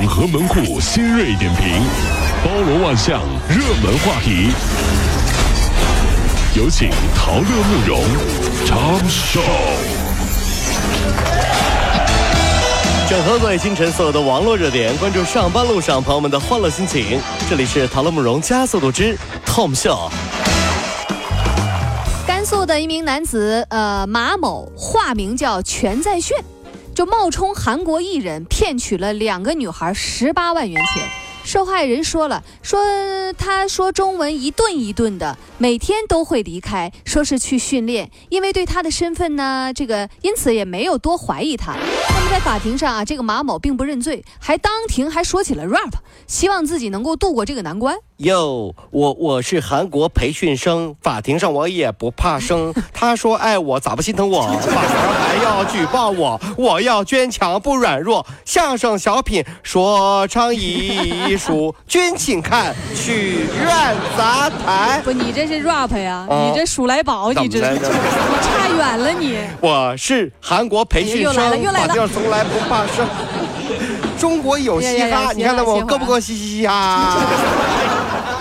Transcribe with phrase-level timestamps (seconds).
[0.00, 1.82] 整合门户新锐点评，
[2.44, 4.52] 包罗万象，热门话题。
[6.54, 8.00] 有请陶乐慕容
[8.64, 9.40] 长寿。
[13.08, 17.20] 整合最清晨所有的网络热点，关注上班路上朋友们的欢乐心情。
[17.50, 20.08] 这里是陶乐慕容加速度之 Tom Show。
[22.24, 26.36] 甘肃的一名男子，呃，马某，化名叫全在炫，
[26.98, 31.08] 就冒充韩国艺人，骗取了两个女孩十八万元钱。
[31.44, 32.80] 受害人说了，说
[33.34, 41.72] 他说中文一顿一顿的，每天都会离开，说是去训练，因为对他的身份呢，这个因此也没有多怀疑他。
[41.74, 45.92] 那么在法庭上啊，这个马某并不认罪，还当庭还说起了 rap，
[46.26, 47.96] 希望自己能够度过这个难关。
[48.18, 52.74] 哟，我我是韩国培训生，法庭上我也不怕生。
[52.92, 56.40] 他说爱我咋不心疼我，反而还要举报我。
[56.56, 65.00] 我要坚强不软弱，相声小品说唱艺术，君请看曲苑杂谈。
[65.02, 69.38] 不，你这是 rap 呀，啊你这数来宝，你这你差远了你。
[69.60, 73.06] 我是韩国培训生，法庭上从来不怕生。
[74.18, 77.18] 中国有嘻哈，你看到我歇会儿够不够嘻嘻哈？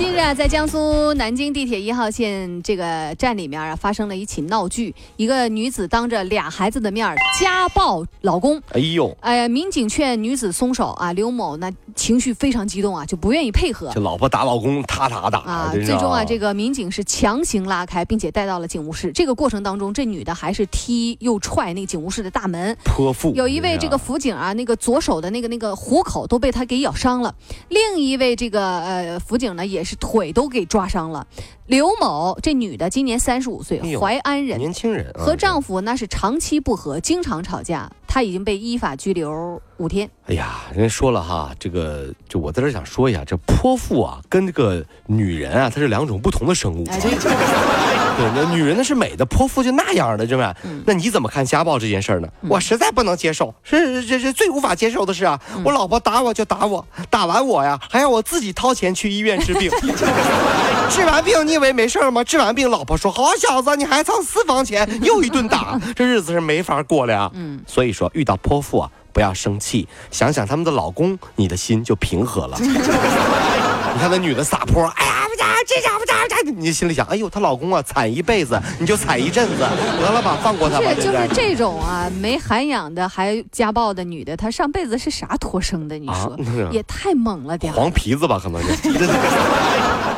[0.00, 4.94] 近日啊，在江苏南京地铁一号线这个站里面啊，发生了一起闹剧。
[5.18, 8.58] 一个女子当着俩孩子的面儿家暴老公。
[8.72, 15.70] 哎呦，哎呀，民警劝女子松手啊，刘某呢情绪非常激动啊，就不愿意配合这老婆打老公，他打打啊。
[15.70, 19.12] 最终啊，这个民警是强行拉开，并且带到了警务室。
[19.12, 22.74] 这个过程当中，这女的还是踢又踹那个警务室的大门。
[22.86, 23.34] 泼妇。
[23.34, 27.34] 有一位这个辅警啊，那个左手的那个那个虎口都被他给咬伤了，
[27.68, 31.26] 另一位这个呃辅警呢也是腿都给抓伤了。
[31.66, 40.10] 刘某这女的今年三十五岁淮安人，年轻人啊和丈夫那是长期不和，经常吵架，她已经被依法拘留五天。
[40.26, 46.84] 哎呀，人家说了哈，这个就我在这儿想说一下，这泼妇啊，跟这个女人啊，她是两种不同的生物。
[46.88, 46.98] 哎，
[48.20, 50.54] 对，那 女人的是美的，泼妇就那样的，是吧？
[50.64, 52.28] 嗯那你怎么看家暴这件事儿呢？
[52.48, 59.70] 我实在不能接受，是这是最无法接受的是啊，嗯我老婆打我就打我，打完我呀还要我自己掏钱去医院治病，
[60.90, 62.22] 治完病你以为没事儿吗？
[62.24, 67.30] 治完病老婆说好小子，你还藏私房钱， 又一顿打，这日子是没法过了呀。
[67.34, 72.56] 嗯，所以说遇到泼妇啊，不要生气，想想他们的老公，你的心就平和了。
[72.60, 75.06] 你看那女的撒泼，哎
[75.40, 79.66] 家这家伙家这家，你心里想，哎呦，她老公啊惨一辈子，你就惨一阵子，
[79.98, 81.28] 得了吧，放过他吧，是就是？
[81.32, 85.98] 这种啊没涵养的还家暴的女的，她上辈子是啥托生的？
[85.98, 87.72] 你啊说、那个也太猛了点。
[87.72, 88.90] 黄皮子吧，可能是。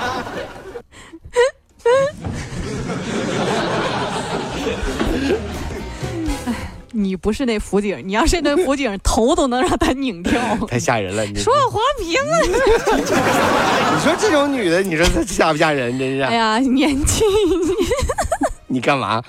[7.22, 10.32] 不是那辅警，你要是那辅警，头都能让他拧掉。
[10.68, 13.02] 太吓人了，你说我黄皮子，
[13.94, 15.96] 你说这种女的，你说她吓不吓人？
[15.98, 17.24] 真是，哎呀，年近
[18.66, 19.22] 你干嘛？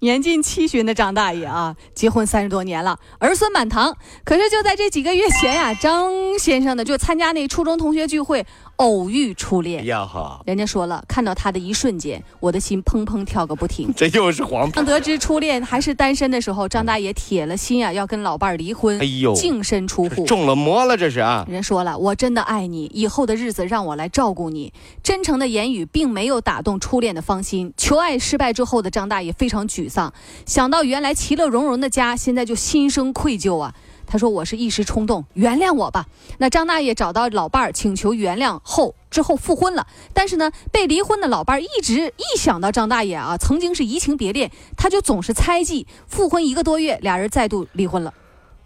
[0.00, 3.94] 年近七旬的张大爷啊，结婚三十多年了，儿孙满堂。
[4.24, 8.44] 可是就在这几个月前呀、张先生呢就参加那初中同学聚会，
[8.80, 9.86] 偶遇初哎恋。
[9.86, 13.92] 呀哈，人家说了，看到他的一瞬间，我的心砰砰跳个不停。
[13.94, 14.70] 这又是黄。
[14.70, 20.24] 当得知初恋还是单身的时候，张大爷铁了心啊，要跟老伴儿离婚，哎呦净身出户。
[20.24, 21.46] 中了魔了，这是啊！
[21.46, 24.72] 人说了，我真的爱你，以后的日子让我来照顾你。
[25.02, 27.70] 真诚的言语并没有打动初恋的芳心。
[27.76, 30.10] 求爱失败之后的张大爷非常沮丧，
[30.46, 33.74] 想到原来其乐融融的家，现在就心生愧疚啊。
[34.10, 36.06] 他说：“我是一时冲动，原谅我吧。”
[36.38, 39.86] 那张大爷找到老伴儿请求原谅后，之后复婚了。
[40.12, 45.86] 但是呢，被离婚的老伴儿一直一想到张大爷啊，曾经是移情别恋，他就总是猜忌。
[46.08, 48.12] 复婚一个多月，俩人再度离婚了。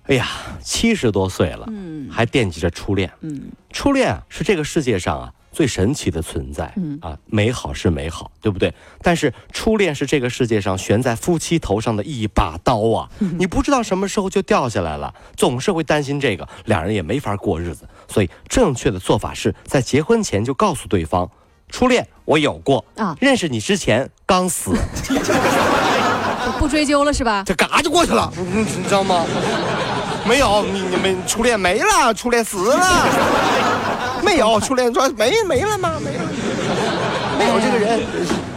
[0.05, 0.27] 哎呀，
[0.63, 3.13] 七十多岁了，嗯还惦记着初恋。
[3.21, 6.71] 嗯初恋啊，是这个世界上啊最神奇的存在。
[6.77, 8.75] 嗯啊，美好是美好，对不对？
[9.01, 17.89] 但是初恋是这个世界上悬在夫妻头上的一把刀啊，你不知道什么时候就掉下来了，总是会担心这个，两人也没法过日子。
[18.09, 21.31] 所以正确的做法是在结婚前就告诉对方，
[21.71, 24.73] 初恋我有过啊认识你之前刚死，
[26.59, 27.43] 不追究了是吧？
[27.47, 29.25] 这嘎就过去了，嗯你知道吗？
[30.27, 32.77] 没有，你你们初恋没了，初恋死了，
[34.25, 35.93] 没有初恋说没没了吗？
[36.03, 36.25] 没了，
[37.39, 38.01] 没有这个人。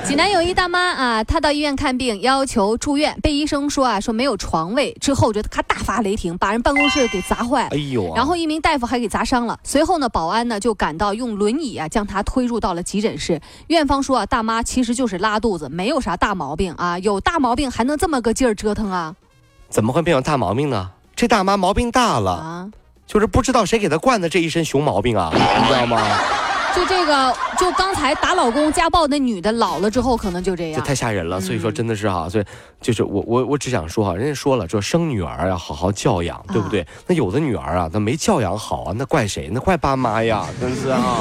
[0.06, 7.78] 济南有一大妈啊，她到医院看病，要求住院，被医生说啊说没有床位，之后就咔大发雷霆，把人办公室给砸坏哎。
[7.78, 9.60] 呦、啊，然后一名大夫还给砸伤了。
[9.64, 13.42] 随后呢，保安呢就赶到，用轮椅啊将她推入到了急诊室。
[13.68, 19.14] 院方说啊，大妈其实就是拉肚子，没有啥大毛病啊，有大毛病还能这么个劲儿折腾啊
[19.70, 20.92] 怎么会没有大毛病呢？
[21.18, 22.70] 这大妈毛病大了，啊！
[23.08, 26.06] 就是不知道谁给他惯的这一身熊毛病啊，你知道吗？
[26.76, 30.86] 就这个，就刚才打老公家暴那女的，老了之后可能就这样这。
[30.86, 32.44] 太吓人了，所以说真的是哈，所以
[32.80, 36.86] 就是我我我只想说哈，人家说了，说生女儿要好好教养，对不对？
[37.08, 39.50] 那有的女儿啊，她没教养好啊，那怪谁？
[39.52, 41.18] 那怪爸妈呀，真是啊，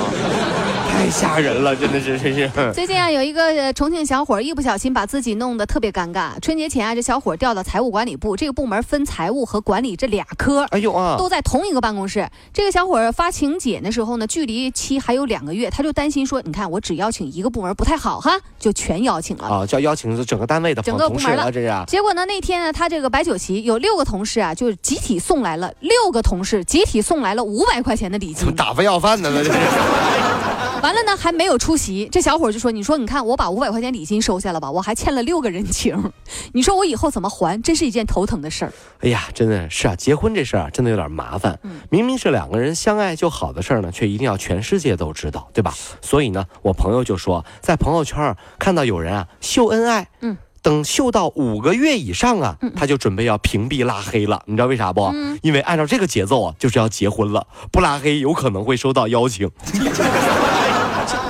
[0.96, 2.50] 太吓人了，真的是，真是。
[2.72, 6.30] 最近啊，有一个呃重庆小伙一不小心把自己弄得特别尴尬。
[6.40, 10.62] 春节前啊，这小伙调到财务管理部，这个部门分财务和管理这俩科。
[10.70, 12.26] 哎呦啊，都在同一个办公室。
[12.50, 19.46] 这个小伙发请柬的时候呢，距离期还有两个月，他就担心说：“你看，我只邀请一个部门不太好哈，就全邀请了。
[19.46, 21.84] 啊，叫邀请整个单位的整个部门了同事了，这是。
[21.86, 28.56] 结果呢，那天呢，他这个摆酒席有六个同事啊，就是集体送来了六个同事集体送来了五百块钱的礼金怎么。
[28.56, 29.44] 打发要饭的呢？
[29.44, 29.58] 这是。
[30.82, 32.08] 完了呢，还没有出席。
[32.10, 36.12] 这小伙就说：“你说，你看我把五百块钱礼金收下了吧，我还欠了六个人情，
[36.52, 37.60] 你说我以后怎么还？
[37.62, 38.72] 真是一件头疼的事儿。
[39.00, 41.58] 哎呀，真的是啊，结婚这事儿啊，真的有点麻烦。
[41.90, 45.74] 明明是两个人相爱就好的事儿呢，却一定要全世界都知道，对吧？
[46.00, 50.36] 所以呢，我朋友就说，在朋友圈看到有人啊秀恩爱，嗯。
[50.62, 54.42] 等秀到五个月以上啊，他就准备要屏蔽拉黑了。
[54.46, 55.14] 你知道为啥不？
[55.40, 59.48] 因为按照这个节奏啊，就是要结婚了，不拉黑有可能会收到邀请。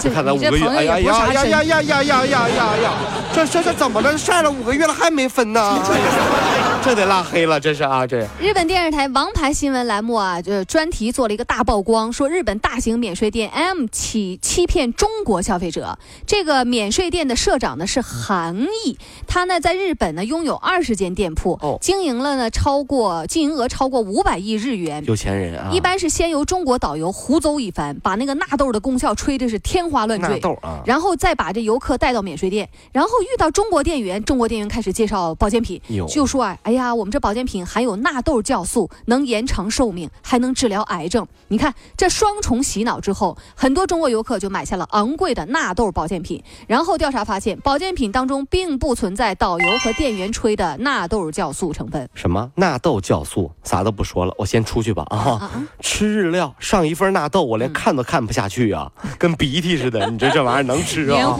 [0.00, 2.48] 这看他五个月，哎呀呀呀神呀呀呀呀呀
[2.82, 2.92] 呀！
[3.32, 4.16] 这这这怎么了？
[4.16, 5.60] 晒了五个月了还没分呢？
[6.86, 8.24] 这得拉黑了，这是啊，这。
[8.38, 15.98] 日本电视台王牌新闻栏目啊，就，专题做了一个大曝光，说日本大型免税店 M 欺欺骗中国消费者。
[16.28, 18.96] 这个免税店的社长呢是韩毅，
[19.26, 25.04] 他呢在日本呢拥有二十间店铺，哦经营了呢超过经营额超过五百亿日元。
[25.06, 41.26] 有钱人啊，一般是先由中国导游胡诌一番，把那个纳豆的功效吹的是天花乱坠，纳豆啊，然后再把这游客带到免税店，然后遇到中国店员，中国店员开始介绍保健品，就说啊，哎呀，我们这保健品含有纳豆酵素，能延长寿命，还能治疗癌症。
[41.48, 46.42] 你看这双重洗脑之后，很多中国游客就买下了昂贵的纳豆保健品。
[46.66, 52.08] 然后调查发现，保健品当中并不存在导游和店员吹的纳豆酵素成分。
[52.14, 55.16] 什么纳豆酵素，啥都不说了，我先出去吧啊！
[55.16, 60.10] 啊啊 吃日料上一份纳豆，我连看都看不下去啊，跟鼻涕似的。
[60.10, 61.38] 你这这玩意儿能吃啊？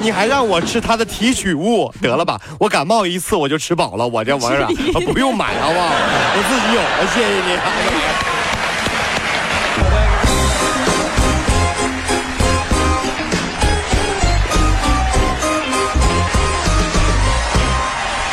[0.00, 2.40] 你还让我吃它的提取物，得了吧？
[2.58, 5.88] 我感冒一次我就吃饱了，我这玩意儿啊啊不用买好不好？
[5.90, 8.35] 我自己有了，谢谢你。